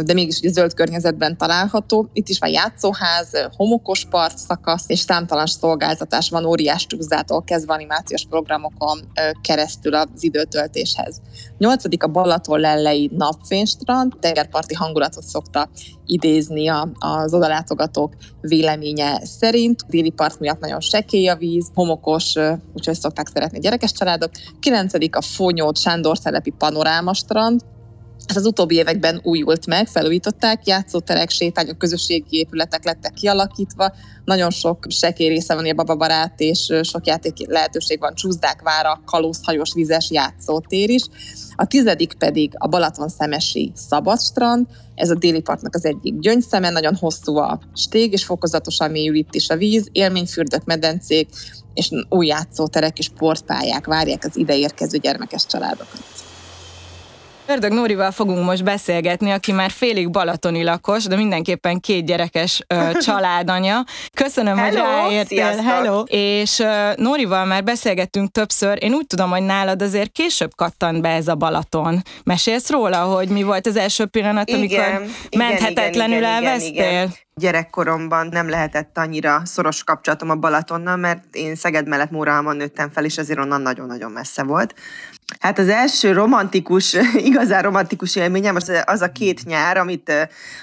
[0.05, 2.09] de mégis zöld környezetben található.
[2.13, 8.25] Itt is van játszóház, homokos part szakasz, és számtalan szolgáltatás van óriás csúszától kezdve animációs
[8.29, 9.01] programokon
[9.43, 11.21] keresztül az időtöltéshez.
[11.59, 15.69] Nyolcadik a Balaton lellei napfénystrand, tengerparti hangulatot szokta
[16.07, 16.69] idézni
[16.99, 19.85] az odalátogatók véleménye szerint.
[19.89, 22.33] Déli part miatt nagyon sekély a víz, homokos,
[22.75, 24.31] úgyhogy szokták szeretni gyerekes családok.
[24.61, 27.61] Kilencedik a Fonyót Sándor telepi panorámastrand,
[28.27, 33.93] ez az utóbbi években újult meg, felújították, játszóterek, sétányok, közösségi épületek lettek kialakítva,
[34.25, 39.73] nagyon sok sekély része van, a bababarát, és sok játék lehetőség van, csúszdák vára, kalózhajós,
[39.75, 41.03] vizes játszótér is.
[41.57, 46.95] A tizedik pedig a Balaton szemesi szabadstrand, ez a déli partnak az egyik gyöngyszeme, nagyon
[46.95, 51.29] hosszú a stég, és fokozatosan mélyül itt is a víz, élményfürdők, medencék,
[51.75, 56.24] és új játszóterek és sportpályák várják az ideérkező gyermekes családokat.
[57.47, 62.91] Ördög Nórival fogunk most beszélgetni, aki már félig balatoni lakos, de mindenképpen két gyerekes ö,
[63.07, 63.85] családanya.
[64.15, 65.25] Köszönöm, Hello, hogy ráértél.
[65.25, 65.65] sziasztok.
[65.67, 66.03] Hello!
[66.07, 68.79] És ö, Nórival már beszélgettünk többször.
[68.83, 72.03] Én úgy tudom, hogy nálad azért később kattant be ez a Balaton.
[72.25, 76.73] Mesélsz róla, hogy mi volt az első pillanat, amikor menthetetlenül igen, igen, elvesztél?
[76.73, 77.15] igen.
[77.41, 83.05] Gyerekkoromban nem lehetett annyira szoros kapcsolatom a Balatonnal, mert én Szeged mellett Mórahalmon nőttem fel,
[83.05, 84.75] és azért onnan nagyon-nagyon messze volt.
[85.41, 86.97] Hát az első romantikus,
[87.31, 90.13] igazán romantikus élményem az, az a két nyár, amit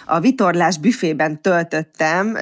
[0.06, 2.36] a vitorlás büfében töltöttem.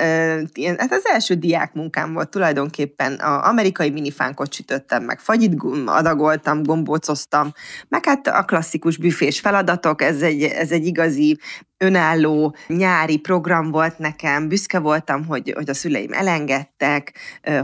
[0.78, 3.14] Hát az első diákmunkám volt tulajdonképpen.
[3.14, 5.54] A amerikai minifánkot sütöttem meg, fagyit
[5.86, 7.52] adagoltam, gombócoztam,
[7.88, 11.40] meg hát a klasszikus büfés feladatok, ez egy, ez egy igazi
[11.82, 17.14] önálló nyári program volt nekem, büszke voltam, hogy, hogy a szüleim elengedtek,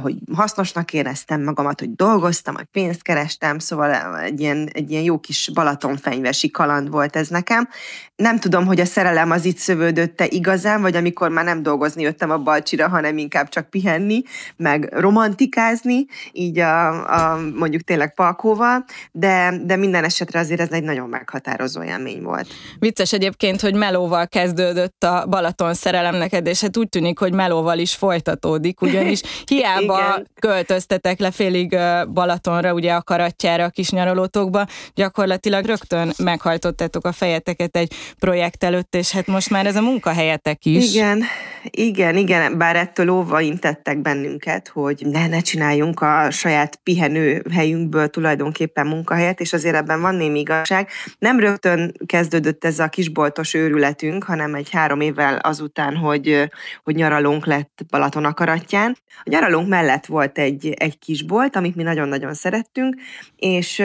[0.01, 5.19] hogy hasznosnak éreztem magamat, hogy dolgoztam, hogy pénzt kerestem, szóval egy ilyen, egy ilyen jó
[5.19, 7.67] kis balatonfenyvesi kaland volt ez nekem.
[8.15, 12.29] Nem tudom, hogy a szerelem az itt szövődötte igazán, vagy amikor már nem dolgozni jöttem
[12.29, 14.21] a Balcsira, hanem inkább csak pihenni,
[14.57, 16.87] meg romantikázni, így a,
[17.33, 22.47] a mondjuk tényleg Palkóval, de, de minden esetre azért ez egy nagyon meghatározó élmény volt.
[22.79, 27.33] Vicces egyébként, hogy Meló melóval kezdődött a Balaton szerelem neked, és hát úgy tűnik, hogy
[27.33, 31.77] melóval is folytatódik, ugyanis hiába költöztetek le félig
[32.13, 38.95] Balatonra, ugye a karatjára, a kis nyaralótokba, gyakorlatilag rögtön meghajtottátok a fejeteket egy projekt előtt,
[38.95, 40.93] és hát most már ez a munkahelyetek is.
[40.93, 41.23] Igen,
[41.69, 48.07] igen, igen, bár ettől óva intettek bennünket, hogy ne, ne csináljunk a saját pihenő helyünkből
[48.07, 50.89] tulajdonképpen munkahelyet, és azért ebben van némi igazság.
[51.19, 53.53] Nem rögtön kezdődött ez a kisboltos
[54.03, 56.49] őrületünk, hanem egy három évvel azután, hogy,
[56.83, 58.97] hogy nyaralónk lett Balaton akaratján.
[59.23, 62.95] A nyaralónk mellett volt egy, egy kisbolt, amit mi nagyon-nagyon szerettünk,
[63.35, 63.77] és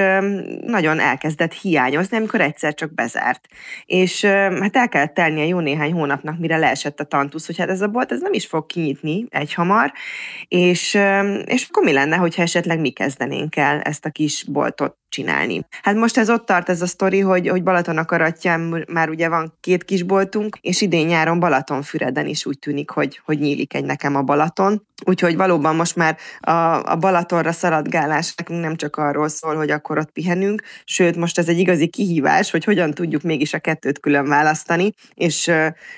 [0.66, 3.48] nagyon elkezdett hiányozni, amikor egyszer csak bezárt.
[3.84, 7.80] És hát el kellett telnie jó néhány hónapnak, mire leesett a tantusz, hogy hát ez
[7.80, 9.92] a bolt ez nem is fog kinyitni egy hamar,
[10.48, 10.98] és,
[11.44, 15.66] és akkor mi lenne, hogyha esetleg mi kezdenénk el ezt a kis boltot csinálni.
[15.82, 19.52] Hát most ez ott tart ez a sztori, hogy, hogy Balaton akaratján már ugye van
[19.60, 24.22] két kisboltunk, és idén nyáron Balatonfüreden is úgy tűnik, hogy, hogy nyílik egy nekem a
[24.22, 24.88] Balaton.
[25.04, 26.50] Úgyhogy valóban most már a,
[26.92, 31.48] a Balatonra szaladgálás nekünk nem csak arról szól, hogy akkor ott pihenünk, sőt most ez
[31.48, 35.48] egy igazi kihívás, hogy hogyan tudjuk mégis a kettőt külön választani, és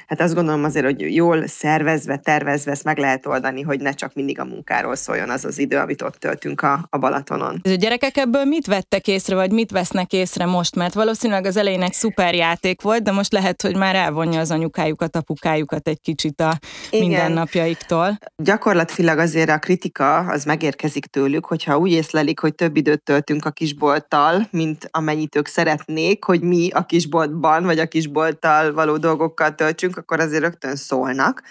[0.06, 4.14] hát azt gondolom azért, hogy jól szervezve, tervezve ezt meg lehet oldani, hogy ne csak
[4.14, 7.60] mindig a munkáról szóljon az az idő, amit ott töltünk a, a Balatonon.
[7.64, 10.76] A gyerekek ebből mit vettek vettek észre, vagy mit vesznek észre most?
[10.76, 14.50] Mert valószínűleg az elején egy szuper játék volt, de most lehet, hogy már elvonja az
[14.50, 16.58] anyukájukat, apukájukat egy kicsit a
[16.90, 17.08] Igen.
[17.08, 18.18] mindennapjaiktól.
[18.36, 23.50] Gyakorlatilag azért a kritika az megérkezik tőlük, hogyha úgy észlelik, hogy több időt töltünk a
[23.50, 29.96] kisbolttal, mint amennyit ők szeretnék, hogy mi a kisboltban, vagy a kisbolttal való dolgokkal töltsünk,
[29.96, 31.42] akkor azért rögtön szólnak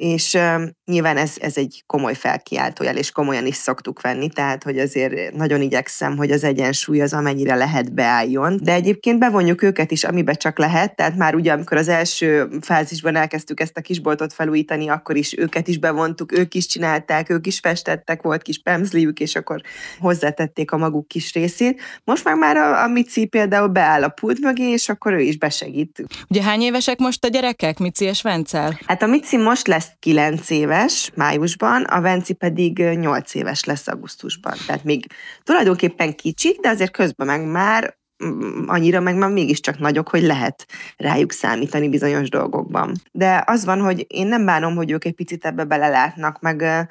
[0.00, 4.78] és uh, nyilván ez, ez egy komoly felkiáltójel, és komolyan is szoktuk venni, tehát hogy
[4.78, 10.04] azért nagyon igyekszem, hogy az egyensúly az amennyire lehet beálljon, de egyébként bevonjuk őket is,
[10.04, 14.88] amiben csak lehet, tehát már ugye amikor az első fázisban elkezdtük ezt a kisboltot felújítani,
[14.88, 19.34] akkor is őket is bevontuk, ők is csinálták, ők is festettek, volt kis pemzliük, és
[19.34, 19.60] akkor
[19.98, 21.80] hozzátették a maguk kis részét.
[22.04, 25.38] Most meg már a, a Mici például beáll a pult mögé, és akkor ő is
[25.38, 26.02] besegít.
[26.28, 28.80] Ugye hány évesek most a gyerekek, Mici és Vencel?
[28.86, 34.54] Hát a Mici most lesz 9 éves májusban, a Venci pedig 8 éves lesz augusztusban.
[34.66, 35.06] Tehát még
[35.42, 40.66] tulajdonképpen kicsik, de azért közben meg már mm, annyira meg már mégiscsak nagyok, hogy lehet
[40.96, 42.92] rájuk számítani bizonyos dolgokban.
[43.12, 46.88] De az van, hogy én nem bánom, hogy ők egy picit ebbe belelátnak, meg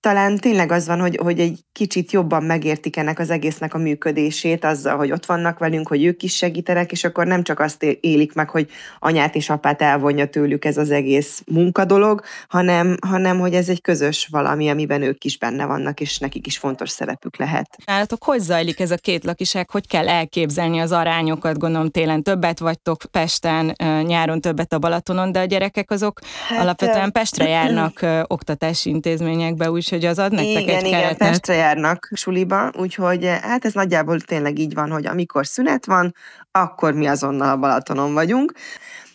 [0.00, 4.64] talán tényleg az van, hogy, hogy egy kicsit jobban megértik ennek az egésznek a működését,
[4.64, 8.32] azzal, hogy ott vannak velünk, hogy ők is segítenek, és akkor nem csak azt élik
[8.34, 13.68] meg, hogy anyát és apát elvonja tőlük ez az egész munkadolog, hanem, hanem hogy ez
[13.68, 17.76] egy közös valami, amiben ők is benne vannak, és nekik is fontos szerepük lehet.
[17.84, 21.58] Nálatok hogy zajlik ez a két lakiság, hogy kell elképzelni az arányokat?
[21.58, 27.12] Gondolom télen többet vagytok Pesten, nyáron többet a Balatonon, de a gyerekek azok hát, alapvetően
[27.12, 31.28] Pestre járnak oktatási intézményekbe, úgy úgyhogy az ad nektek igen, egy igen, keretet.
[31.28, 36.14] Pestre járnak suliba, úgyhogy eh, hát ez nagyjából tényleg így van, hogy amikor szünet van,
[36.50, 38.52] akkor mi azonnal a Balatonon vagyunk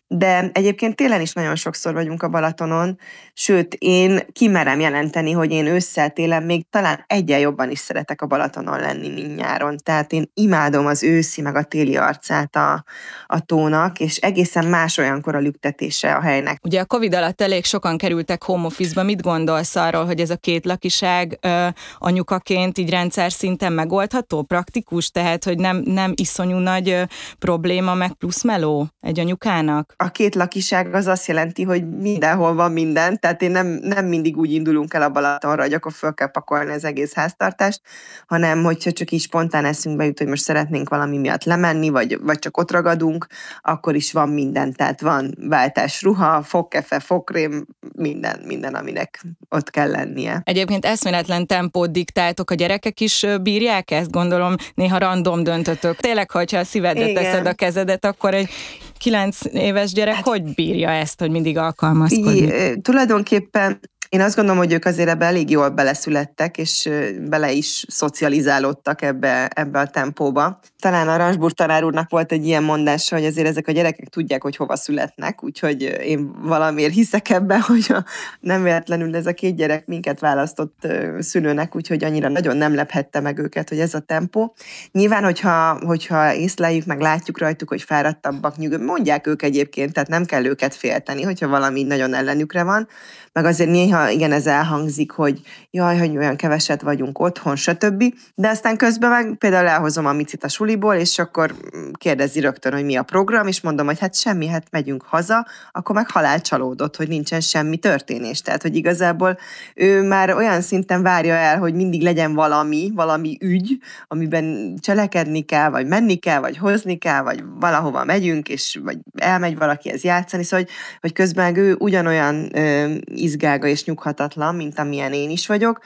[0.08, 3.00] de egyébként télen is nagyon sokszor vagyunk a Balatonon,
[3.34, 8.26] sőt, én kimerem jelenteni, hogy én ősszel télen még talán egyen jobban is szeretek a
[8.26, 9.78] Balatonon lenni, mint nyáron.
[9.84, 12.84] Tehát én imádom az őszi, meg a téli arcát a,
[13.28, 16.60] a tónak, és egészen más olyankor a lüktetése a helynek.
[16.64, 19.04] Ugye a Covid alatt elég sokan kerültek home office-ba.
[19.04, 25.10] Mit gondolsz arról, hogy ez a két lakiság ö, anyukaként így rendszer szinten megoldható, praktikus,
[25.10, 27.04] tehát, hogy nem, nem iszonyú nagy ö,
[27.40, 29.94] probléma, meg plusz meló egy anyukának?
[29.98, 34.38] A két lakiság az azt jelenti, hogy mindenhol van minden, tehát én nem, nem mindig
[34.38, 37.82] úgy indulunk el a Balatonra, hogy akkor föl kell pakolni az egész háztartást,
[38.28, 42.40] hanem hogyha csak így spontán eszünkbe jut, hogy most szeretnénk valami miatt lemenni, vagy, vagy
[42.40, 43.28] csak ott ragadunk,
[43.62, 49.90] akkor is van minden, tehát van váltás ruha, fogkefe, fogkrém, minden, minden, aminek ott kell
[49.90, 50.42] lennie.
[50.44, 55.96] Egyébként eszméletlen tempót diktáltok, a gyerekek is bírják ezt, gondolom néha random döntötök.
[55.96, 57.24] Tényleg, hogyha a szívedre Igen.
[57.24, 58.50] teszed a kezedet, akkor egy
[58.98, 62.54] kilenc éves gyerek hát, hogy bírja ezt, hogy mindig alkalmazkodik?
[62.54, 63.80] I, tulajdonképpen
[64.16, 69.48] én azt gondolom, hogy ők azért ebbe elég jól beleszülettek, és bele is szocializálódtak ebbe,
[69.48, 70.60] ebbe a tempóba.
[70.80, 74.42] Talán a Ransburg tanár úrnak volt egy ilyen mondása, hogy azért ezek a gyerekek tudják,
[74.42, 78.04] hogy hova születnek, úgyhogy én valamiért hiszek ebben, hogy a,
[78.40, 80.88] nem véletlenül ez a két gyerek minket választott
[81.20, 84.56] szülőnek, úgyhogy annyira nagyon nem lephette meg őket, hogy ez a tempó.
[84.92, 90.26] Nyilván, hogyha, hogyha észleljük, meg látjuk rajtuk, hogy fáradtabbak, nyugodt, mondják ők egyébként, tehát nem
[90.26, 92.88] kell őket félteni, hogyha valami nagyon ellenükre van,
[93.36, 98.04] meg azért néha igen, ez elhangzik, hogy jaj, hogy olyan keveset vagyunk otthon, stb.
[98.36, 101.56] De aztán közben meg például elhozom a Micit a suliból, és akkor
[101.94, 105.96] kérdezi rögtön, hogy mi a program, és mondom, hogy hát semmi, hát megyünk haza, akkor
[105.96, 108.42] meg halál csalódott, hogy nincsen semmi történés.
[108.42, 109.38] Tehát, hogy igazából
[109.74, 115.70] ő már olyan szinten várja el, hogy mindig legyen valami, valami ügy, amiben cselekedni kell,
[115.70, 120.66] vagy menni kell, vagy hozni kell, vagy valahova megyünk, és vagy elmegy valakihez játszani, szóval,
[120.66, 122.94] hogy, hogy közben ő ugyanolyan ö,
[123.26, 125.80] izgága és nyughatatlan, mint amilyen én is vagyok.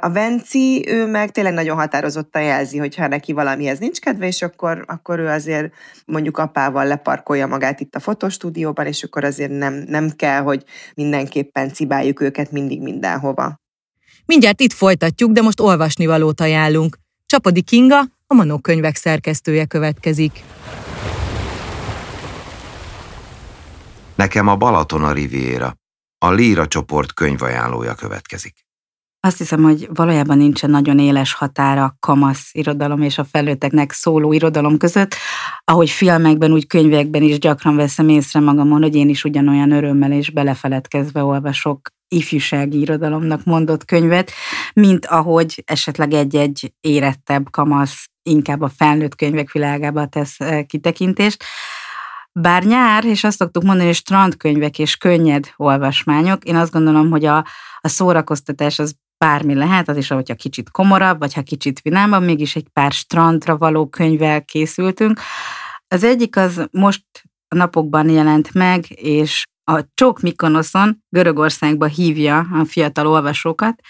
[0.00, 4.42] A Venci, ő meg tényleg nagyon határozottan jelzi, hogy ha neki valamihez nincs kedve, és
[4.42, 5.72] akkor, akkor ő azért
[6.06, 11.72] mondjuk apával leparkolja magát itt a fotostúdióban, és akkor azért nem, nem kell, hogy mindenképpen
[11.72, 13.60] cibáljuk őket mindig mindenhova.
[14.26, 16.98] Mindjárt itt folytatjuk, de most olvasni valót ajánlunk.
[17.26, 20.42] Csapodi Kinga, a Manó könyvek szerkesztője következik.
[24.14, 25.74] Nekem a Balaton a Riviera.
[26.24, 28.54] A Líra csoport könyvajánlója következik.
[29.20, 34.76] Azt hiszem, hogy valójában nincsen nagyon éles határa kamasz irodalom és a felnőtteknek szóló irodalom
[34.76, 35.14] között.
[35.64, 40.30] Ahogy filmekben, úgy könyvekben is gyakran veszem észre magamon, hogy én is ugyanolyan örömmel és
[40.30, 44.30] belefeledkezve olvasok ifjúsági irodalomnak mondott könyvet,
[44.72, 51.44] mint ahogy esetleg egy-egy érettebb kamasz inkább a felnőtt könyvek világába tesz eh, kitekintést.
[52.40, 57.24] Bár nyár, és azt szoktuk mondani, hogy strandkönyvek és könnyed olvasmányok, én azt gondolom, hogy
[57.24, 57.46] a,
[57.80, 62.56] a szórakoztatás az bármi lehet, az is, hogyha kicsit komorabb, vagy ha kicsit vinámabb, mégis
[62.56, 65.20] egy pár strandra való könyvvel készültünk.
[65.88, 67.04] Az egyik az most
[67.48, 73.80] napokban jelent meg, és a Csók Mikonoszon Görögországba hívja a fiatal olvasókat,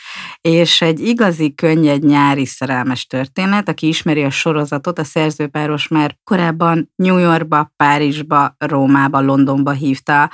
[0.40, 6.92] és egy igazi, könnyed nyári szerelmes történet, aki ismeri a sorozatot, a szerzőpáros már korábban
[6.94, 10.30] New Yorkba, Párizsba, Rómába, Londonba hívta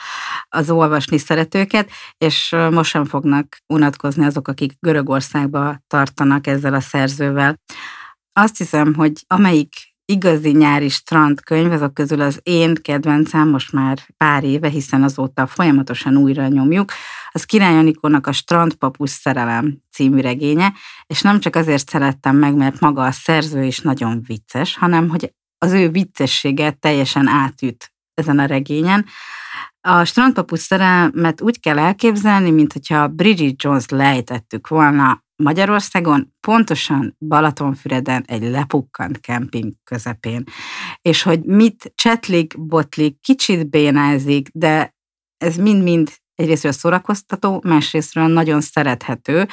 [0.49, 7.61] az olvasni szeretőket, és most sem fognak unatkozni azok, akik Görögországba tartanak ezzel a szerzővel.
[8.33, 14.45] Azt hiszem, hogy amelyik igazi nyári strandkönyv, azok közül az én kedvencem most már pár
[14.45, 16.93] éve, hiszen azóta folyamatosan újra nyomjuk,
[17.31, 20.73] az Király Anikónak a Strandpapus szerelem című regénye,
[21.07, 25.35] és nem csak azért szerettem meg, mert maga a szerző is nagyon vicces, hanem hogy
[25.59, 29.07] az ő viccessége teljesen átüt ezen a regényen.
[29.81, 38.25] A strandpapus szerelmet úgy kell elképzelni, mint hogyha Bridget Jones lejtettük volna Magyarországon, pontosan Balatonfüreden
[38.27, 40.45] egy lepukkant kemping közepén.
[41.03, 44.95] És hogy mit csetlik, botlik, kicsit bénázik, de
[45.37, 49.47] ez mind-mind egyrésztről szórakoztató, másrésztről nagyon szerethető.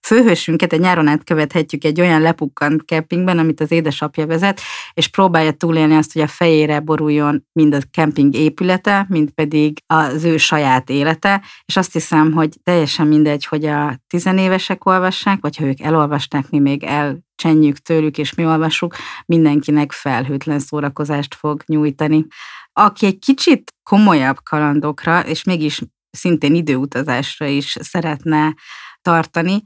[0.00, 4.60] Főhősünket egy nyáron át követhetjük egy olyan lepukkant kempingben, amit az édesapja vezet,
[4.92, 10.24] és próbálja túlélni azt, hogy a fejére boruljon mind a kemping épülete, mind pedig az
[10.24, 15.64] ő saját élete, és azt hiszem, hogy teljesen mindegy, hogy a tizenévesek olvassák, vagy ha
[15.64, 18.94] ők elolvasták, mi még el csenjük tőlük, és mi olvassuk,
[19.26, 22.26] mindenkinek felhőtlen szórakozást fog nyújtani.
[22.72, 25.82] Aki egy kicsit komolyabb kalandokra, és mégis
[26.18, 28.54] szintén időutazásra is szeretne
[29.02, 29.62] tartani,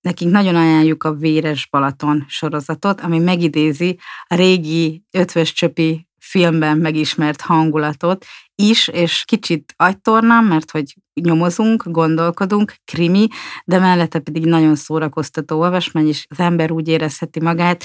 [0.00, 7.40] nekünk nagyon ajánljuk a Véres Balaton sorozatot, ami megidézi a régi ötvös csöpi filmben megismert
[7.40, 13.26] hangulatot is, és kicsit agytorna, mert hogy nyomozunk, gondolkodunk, krimi,
[13.64, 17.84] de mellette pedig nagyon szórakoztató olvasmány, és az ember úgy érezheti magát,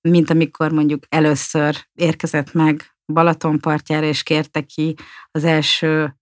[0.00, 4.94] mint amikor mondjuk először érkezett meg Balaton partjára, és kérte ki
[5.30, 6.16] az első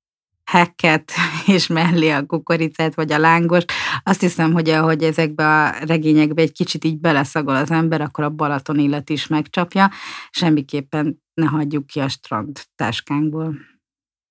[0.44, 1.12] hekket,
[1.46, 3.72] és mellé a kukoricát, vagy a lángost.
[4.02, 8.30] Azt hiszem, hogy ahogy ezekbe a regényekbe egy kicsit így beleszagol az ember, akkor a
[8.30, 9.90] Balaton illet is megcsapja.
[10.30, 13.54] Semmiképpen ne hagyjuk ki a strand táskánkból.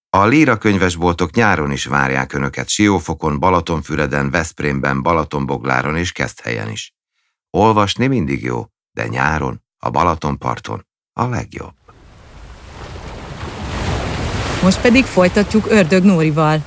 [0.09, 6.93] A Líra könyvesboltok nyáron is várják Önöket Siófokon, Balatonfüreden, Veszprémben, Balatonbogláron és Keszthelyen is.
[7.49, 11.80] Olvasni mindig jó, de nyáron, a Balatonparton a legjobb.
[14.63, 16.59] Most pedig folytatjuk Ördög Nórival.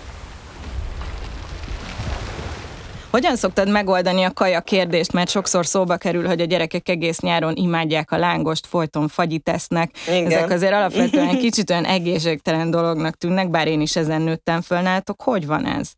[3.11, 7.55] Hogyan szoktad megoldani a kaja kérdést, mert sokszor szóba kerül, hogy a gyerekek egész nyáron
[7.57, 9.91] imádják a lángost, folyton fagyit esznek.
[10.09, 10.27] Igen.
[10.27, 15.23] Ezek azért alapvetően kicsit olyan egészségtelen dolognak tűnnek, bár én is ezen nőttem föl nálatok.
[15.23, 15.93] Hogy van ez?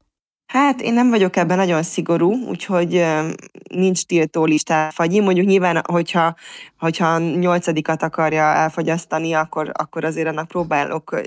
[0.46, 3.04] Hát én nem vagyok ebben nagyon szigorú, úgyhogy
[3.70, 5.20] nincs tiltó listá fagyi.
[5.20, 6.34] Mondjuk nyilván, hogyha,
[6.78, 11.20] hogyha nyolcadikat akarja elfogyasztani, akkor, akkor azért annak próbálok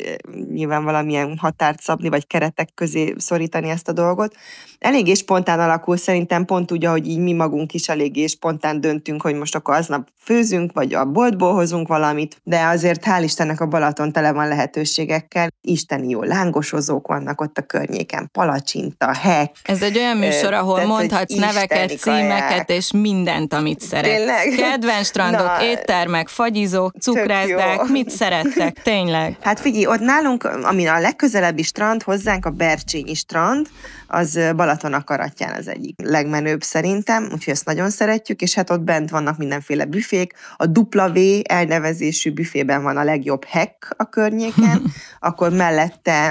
[0.52, 4.36] nyilván valamilyen határt szabni, vagy keretek közé szorítani ezt a dolgot.
[4.80, 9.36] Eléggé spontán alakul, szerintem pont úgy, ahogy így mi magunk is eléggé spontán döntünk, hogy
[9.36, 14.12] most akkor aznap főzünk, vagy a boltból hozunk valamit, de azért hál' Istennek a Balaton
[14.12, 15.48] tele van lehetőségekkel.
[15.62, 19.52] Isteni jó lángosozók vannak ott a környéken, palacsinta, a hek.
[19.64, 24.16] Ez egy olyan műsor, ahol Tehát, mondhatsz neveket, címeket, és mindent, amit szeretsz.
[24.16, 24.48] Tényleg?
[24.58, 29.38] Kedvenc strandok, Na, éttermek, fagyizók, cukrázdák, mit szerettek, tényleg?
[29.42, 33.68] Hát figyelj, ott nálunk, ami a legközelebbi strand hozzánk, a Bercsényi strand,
[34.12, 39.10] az Balaton akaratján az egyik legmenőbb szerintem, úgyhogy ezt nagyon szeretjük, és hát ott bent
[39.10, 40.34] vannak mindenféle büfék.
[40.56, 44.82] A W elnevezésű büfében van a legjobb hek a környéken,
[45.20, 46.30] akkor mellette,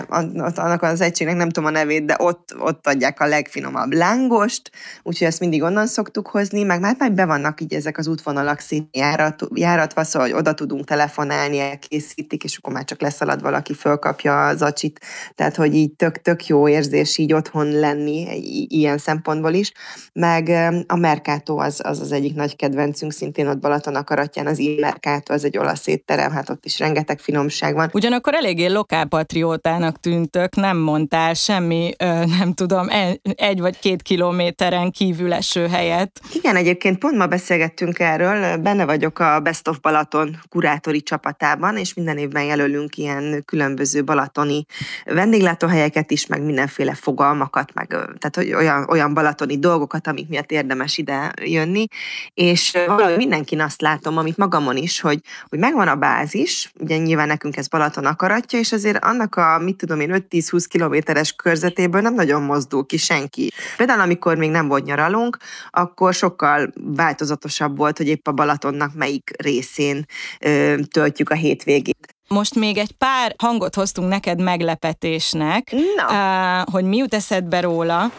[0.55, 4.71] annak az egységnek nem tudom a nevét, de ott, ott adják a legfinomabb lángost,
[5.03, 8.59] úgyhogy ezt mindig onnan szoktuk hozni, meg már, már be vannak így ezek az útvonalak
[8.61, 13.75] szín járat, járatva, szóval hogy oda tudunk telefonálni, elkészítik, és akkor már csak leszalad valaki,
[13.75, 15.01] fölkapja az acsit,
[15.35, 18.27] tehát hogy így tök, tök jó érzés így otthon lenni
[18.69, 19.73] ilyen szempontból is,
[20.13, 20.49] meg
[20.87, 25.33] a Mercato az, az az egyik nagy kedvencünk, szintén ott Balaton akaratján, az Il Mercato,
[25.33, 27.91] az egy olasz étterem, hát ott is rengeteg finomság van.
[27.93, 31.91] Ugyanakkor eléggé lokálpatriótának tűntök, nem mondtál semmi,
[32.39, 32.87] nem tudom,
[33.23, 36.21] egy vagy két kilométeren kívül eső helyet.
[36.35, 41.95] Igen, egyébként pont ma beszélgettünk erről, benne vagyok a Best of Balaton kurátori csapatában, és
[41.95, 44.65] minden évben jelölünk ilyen különböző balatoni
[45.05, 50.99] vendéglátóhelyeket is, meg mindenféle fogalmakat, dolgokat, meg tehát olyan, olyan balatoni dolgokat, amik miatt érdemes
[50.99, 51.87] ide jönni,
[52.35, 57.27] és valahogy mindenkin azt látom, amit magamon is, hogy, hogy megvan a bázis, ugye nyilván
[57.27, 62.15] nekünk ez Balaton akaratja, és azért annak a, mit tudom én, 5-10-20 kilométeres körzetéből nem
[62.15, 63.53] nagyon mozdul ki senki.
[63.77, 65.37] Például amikor még nem volt nyaralunk,
[65.71, 70.07] akkor sokkal változatosabb volt, hogy épp a Balatonnak melyik részén
[70.41, 72.18] ö, töltjük a hétvégét.
[72.29, 78.11] Most még egy pár hangot hoztunk neked meglepetésnek, uh, hogy mi jut eszedbe róla.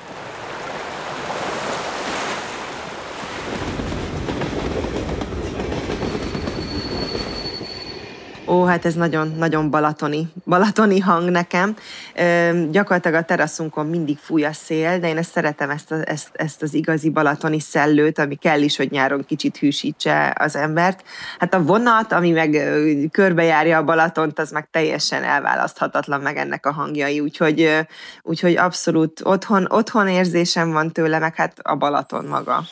[8.49, 11.75] Ó, hát ez nagyon-nagyon balatoni, balatoni hang nekem.
[12.15, 16.29] Ö, gyakorlatilag a teraszunkon mindig fúj a szél, de én ezt szeretem, ezt, a, ezt,
[16.33, 21.03] ezt az igazi balatoni szellőt, ami kell is, hogy nyáron kicsit hűsítse az embert.
[21.39, 22.49] Hát a vonat, ami meg
[23.11, 27.87] körbejárja a Balatont, az meg teljesen elválaszthatatlan meg ennek a hangjai, úgyhogy,
[28.21, 32.63] úgyhogy abszolút otthon, otthon érzésem van tőle, meg hát a Balaton maga.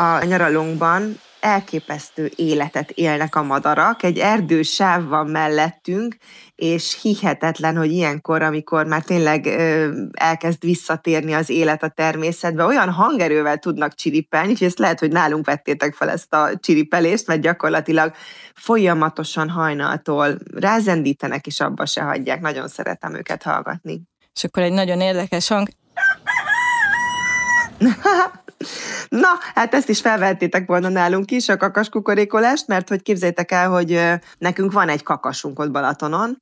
[0.00, 6.16] A nyaralónkban elképesztő életet élnek a madarak, egy erdősáv van mellettünk,
[6.54, 12.90] és hihetetlen, hogy ilyenkor, amikor már tényleg ö, elkezd visszatérni az élet a természetbe, olyan
[12.90, 18.12] hangerővel tudnak csiripelni, és ezt lehet, hogy nálunk vettétek fel ezt a csiripelést, mert gyakorlatilag
[18.54, 22.40] folyamatosan hajnaltól rázendítenek, és abba se hagyják.
[22.40, 24.02] Nagyon szeretem őket hallgatni.
[24.34, 25.68] És akkor egy nagyon érdekes hang.
[29.08, 33.68] Na, hát ezt is felvettétek volna nálunk is, a kakas kukorékolást, mert hogy képzeljétek el,
[33.68, 34.00] hogy
[34.38, 36.38] nekünk van egy kakasunk ott Balatonon,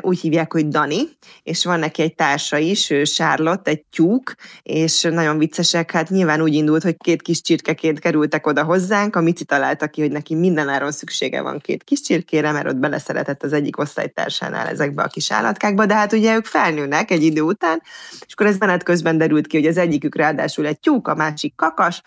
[0.00, 1.08] úgy hívják, hogy Dani,
[1.42, 6.54] és van neki egy társa is, Charlotte, egy tyúk, és nagyon viccesek, hát nyilván úgy
[6.54, 10.92] indult, hogy két kis csirkeként kerültek oda hozzánk, a Mici találta ki, hogy neki mindenáron
[10.92, 15.86] szüksége van két kis csirkére, mert ott beleszeretett az egyik osztálytársánál ezekbe a kis állatkákba,
[15.86, 17.82] de hát ugye ők felnőnek egy idő után,
[18.26, 21.49] és akkor ez menet közben derült ki, hogy az egyikük ráadásul egy tyúk, a másik
[21.54, 22.02] kakas,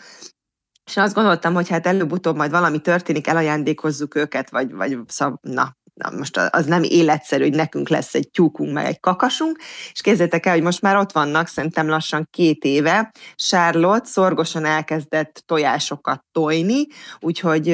[0.86, 5.78] és azt gondoltam, hogy hát előbb-utóbb majd valami történik, elajándékozzuk őket, vagy, vagy szab, na,
[5.94, 9.58] na most az nem életszerű, hogy nekünk lesz egy tyúkunk, meg egy kakasunk,
[9.92, 15.44] és képzeljétek el, hogy most már ott vannak, szerintem lassan két éve, Charlotte szorgosan elkezdett
[15.46, 16.88] tojásokat tojni,
[17.20, 17.68] úgyhogy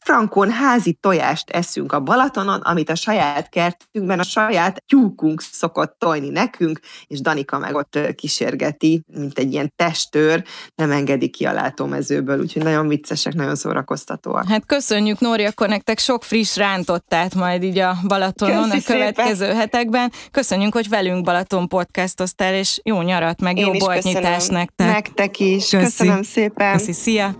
[0.00, 6.28] frankon házi tojást eszünk a Balatonon, amit a saját kertünkben a saját tyúkunk szokott tojni
[6.28, 10.44] nekünk, és Danika meg ott kísérgeti, mint egy ilyen testőr,
[10.74, 14.48] nem engedi ki a látómezőből, úgyhogy nagyon viccesek, nagyon szórakoztatóak.
[14.48, 19.44] Hát köszönjük, Nóri, akkor nektek sok friss rántottát majd így a Balatonon Köszi a következő
[19.44, 19.56] szépen.
[19.56, 20.12] hetekben.
[20.30, 24.86] Köszönjük, hogy velünk Balaton podcastoztál, és jó nyarat, meg Én jó boltnyitást nektek.
[24.86, 25.68] Nektek is.
[25.68, 25.84] Köszi.
[25.84, 26.72] Köszönöm szépen.
[26.72, 27.34] Köszi, szia!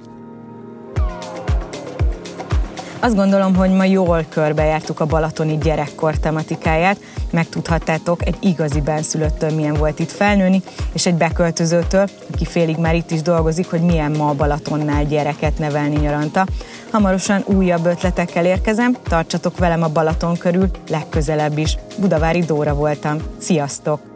[3.00, 6.98] Azt gondolom, hogy ma jól körbejártuk a balatoni gyerekkor tematikáját,
[7.32, 10.62] megtudhattátok egy igazi benszülöttől milyen volt itt felnőni,
[10.92, 15.58] és egy beköltözőtől, aki félig már itt is dolgozik, hogy milyen ma a Balatonnál gyereket
[15.58, 16.46] nevelni nyaranta.
[16.90, 21.76] Hamarosan újabb ötletekkel érkezem, tartsatok velem a Balaton körül, legközelebb is.
[21.98, 23.18] Budavári Dóra voltam.
[23.38, 24.15] Sziasztok!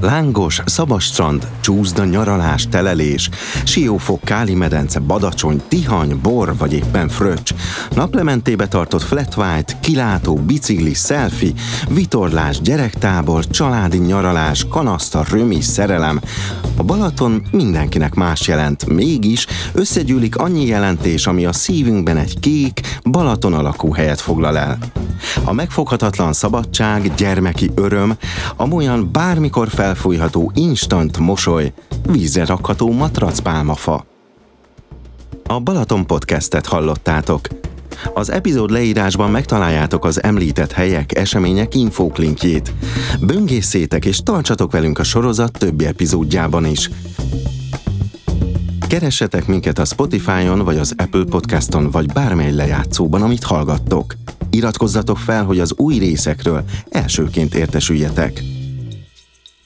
[0.00, 3.30] Lángos, szabas strand, csúszda, nyaralás, telelés,
[3.64, 7.54] siófok, káli medence, badacsony, tihany, bor vagy éppen fröccs,
[7.94, 11.52] naplementébe tartott flat white, kilátó, bicikli, selfie,
[11.88, 16.20] vitorlás, gyerektábor, családi nyaralás, kanaszta, römi, szerelem.
[16.76, 23.54] A Balaton mindenkinek más jelent, mégis összegyűlik annyi jelentés, ami a szívünkben egy kék, Balaton
[23.54, 24.78] alakú helyet foglal el.
[25.44, 28.16] A megfoghatatlan szabadság, gyermeki öröm,
[28.56, 31.72] amolyan bármikor felfújható instant mosoly,
[32.10, 34.06] vízre rakható matracpálmafa.
[35.44, 37.48] A Balaton podcastet hallottátok.
[38.14, 42.72] Az epizód leírásban megtaláljátok az említett helyek, események infóklinkjét.
[43.20, 46.90] Böngészétek és tartsatok velünk a sorozat többi epizódjában is.
[48.88, 54.14] Keressetek minket a Spotify-on vagy az Apple Podcaston vagy bármely lejátszóban, amit hallgattok.
[54.50, 58.42] Iratkozzatok fel, hogy az új részekről elsőként értesüljetek.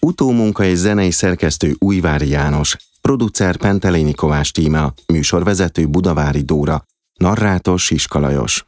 [0.00, 6.84] Utómunka és zenei szerkesztő Újvári János, producer Penteléni Kovács Tíma, műsorvezető Budavári Dóra,
[7.14, 8.64] narrátor Siskalajos.